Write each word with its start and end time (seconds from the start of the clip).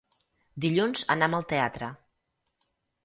Dilluns 0.65 1.03
anam 1.15 1.37
al 1.41 1.47
teatre. 1.53 1.91